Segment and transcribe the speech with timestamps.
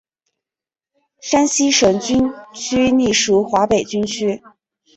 [1.19, 4.41] 山西省军区隶属华北军区。